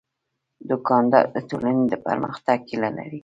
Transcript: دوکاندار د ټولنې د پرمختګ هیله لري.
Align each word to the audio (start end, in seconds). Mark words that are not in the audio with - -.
دوکاندار 0.69 1.25
د 1.35 1.37
ټولنې 1.49 1.83
د 1.89 1.93
پرمختګ 2.05 2.57
هیله 2.69 2.89
لري. 2.97 3.19